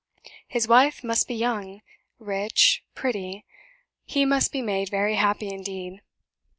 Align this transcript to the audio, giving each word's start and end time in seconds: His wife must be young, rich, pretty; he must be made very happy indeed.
His 0.47 0.67
wife 0.67 1.03
must 1.03 1.27
be 1.27 1.35
young, 1.35 1.81
rich, 2.17 2.83
pretty; 2.95 3.45
he 4.03 4.25
must 4.25 4.51
be 4.51 4.63
made 4.63 4.89
very 4.89 5.13
happy 5.13 5.49
indeed. 5.53 6.01